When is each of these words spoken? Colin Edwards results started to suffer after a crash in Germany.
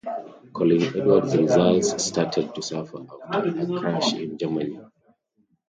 Colin 0.51 0.81
Edwards 0.95 1.37
results 1.37 2.03
started 2.03 2.55
to 2.55 2.61
suffer 2.63 3.05
after 3.29 3.49
a 3.49 3.79
crash 3.79 4.13
in 4.15 4.35
Germany. 4.35 4.79